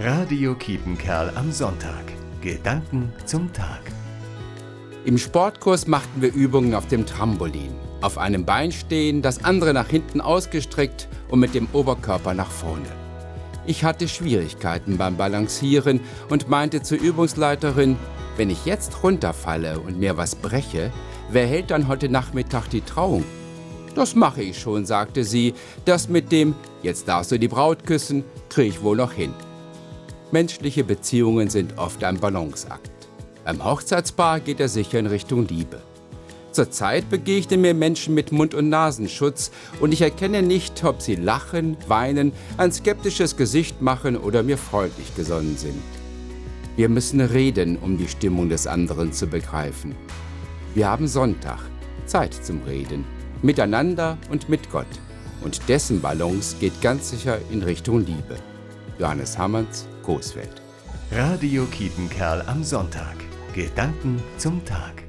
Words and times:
Radio 0.00 0.54
Kiepenkerl 0.54 1.32
am 1.34 1.50
Sonntag. 1.50 2.04
Gedanken 2.40 3.12
zum 3.26 3.52
Tag. 3.52 3.80
Im 5.04 5.18
Sportkurs 5.18 5.88
machten 5.88 6.22
wir 6.22 6.32
Übungen 6.32 6.72
auf 6.76 6.86
dem 6.86 7.04
Trampolin. 7.04 7.74
Auf 8.00 8.16
einem 8.16 8.44
Bein 8.44 8.70
stehen, 8.70 9.22
das 9.22 9.44
andere 9.44 9.74
nach 9.74 9.88
hinten 9.88 10.20
ausgestreckt 10.20 11.08
und 11.30 11.40
mit 11.40 11.52
dem 11.52 11.66
Oberkörper 11.72 12.32
nach 12.32 12.48
vorne. 12.48 12.86
Ich 13.66 13.82
hatte 13.82 14.06
Schwierigkeiten 14.06 14.98
beim 14.98 15.16
Balancieren 15.16 15.98
und 16.28 16.48
meinte 16.48 16.80
zur 16.80 17.00
Übungsleiterin, 17.00 17.96
wenn 18.36 18.50
ich 18.50 18.66
jetzt 18.66 19.02
runterfalle 19.02 19.80
und 19.80 19.98
mir 19.98 20.16
was 20.16 20.36
breche, 20.36 20.92
wer 21.28 21.48
hält 21.48 21.72
dann 21.72 21.88
heute 21.88 22.08
Nachmittag 22.08 22.68
die 22.68 22.82
Trauung? 22.82 23.24
Das 23.96 24.14
mache 24.14 24.42
ich 24.42 24.60
schon, 24.60 24.86
sagte 24.86 25.24
sie. 25.24 25.54
Das 25.84 26.08
mit 26.08 26.30
dem, 26.30 26.54
jetzt 26.84 27.08
darfst 27.08 27.32
du 27.32 27.38
die 27.40 27.48
Braut 27.48 27.84
küssen, 27.84 28.22
kriege 28.48 28.68
ich 28.68 28.82
wohl 28.84 28.96
noch 28.96 29.12
hin. 29.12 29.34
Menschliche 30.30 30.84
Beziehungen 30.84 31.48
sind 31.48 31.78
oft 31.78 32.04
ein 32.04 32.18
Balanceakt. 32.18 32.90
Beim 33.44 33.64
Hochzeitspaar 33.64 34.40
geht 34.40 34.60
er 34.60 34.68
sicher 34.68 34.98
in 34.98 35.06
Richtung 35.06 35.48
Liebe. 35.48 35.80
Zurzeit 36.52 37.08
begegnen 37.08 37.62
mir 37.62 37.72
Menschen 37.72 38.14
mit 38.14 38.30
Mund- 38.30 38.52
und 38.52 38.68
Nasenschutz 38.68 39.50
und 39.80 39.92
ich 39.92 40.02
erkenne 40.02 40.42
nicht, 40.42 40.84
ob 40.84 41.00
sie 41.00 41.14
lachen, 41.14 41.78
weinen, 41.86 42.32
ein 42.58 42.72
skeptisches 42.72 43.36
Gesicht 43.36 43.80
machen 43.80 44.18
oder 44.18 44.42
mir 44.42 44.58
freundlich 44.58 45.14
gesonnen 45.14 45.56
sind. 45.56 45.82
Wir 46.76 46.90
müssen 46.90 47.20
reden, 47.20 47.78
um 47.78 47.96
die 47.96 48.08
Stimmung 48.08 48.50
des 48.50 48.66
anderen 48.66 49.12
zu 49.12 49.28
begreifen. 49.28 49.94
Wir 50.74 50.90
haben 50.90 51.08
Sonntag, 51.08 51.60
Zeit 52.04 52.34
zum 52.34 52.62
Reden, 52.64 53.04
miteinander 53.40 54.18
und 54.30 54.50
mit 54.50 54.70
Gott. 54.70 54.86
Und 55.42 55.68
dessen 55.68 56.02
Balance 56.02 56.56
geht 56.60 56.82
ganz 56.82 57.10
sicher 57.10 57.38
in 57.50 57.62
Richtung 57.62 58.04
Liebe. 58.04 58.36
Johannes 58.98 59.38
Hammerns, 59.38 59.88
Coesfeld. 60.02 60.62
Radio 61.12 61.64
Kiepenkerl 61.66 62.42
am 62.46 62.62
Sonntag. 62.62 63.16
Gedanken 63.54 64.22
zum 64.36 64.64
Tag. 64.64 65.07